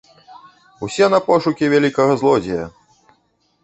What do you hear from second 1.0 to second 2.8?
на пошукі вялікага злодзея!